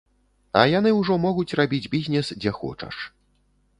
[0.61, 2.95] А яны ўжо могуць рабіць бізнес, дзе хочаш.